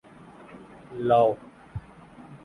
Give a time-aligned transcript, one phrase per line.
[1.09, 1.33] لاؤ